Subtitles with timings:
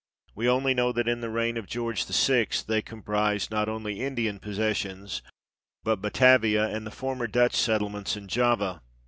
[0.33, 2.47] We only know that in the reign of George VI.
[2.67, 5.21] they comprised not only Indian possessions,
[5.83, 8.81] but Batavia and the former Dutch settlements in Java.